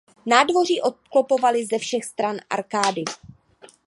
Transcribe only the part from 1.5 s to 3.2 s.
ze všech stran arkády.